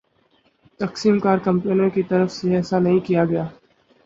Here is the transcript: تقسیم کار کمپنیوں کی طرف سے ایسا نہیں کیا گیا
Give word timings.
تقسیم 0.79 1.19
کار 1.19 1.37
کمپنیوں 1.39 1.89
کی 1.89 2.03
طرف 2.03 2.31
سے 2.31 2.55
ایسا 2.55 2.79
نہیں 2.79 2.99
کیا 2.99 3.25
گیا 3.25 3.45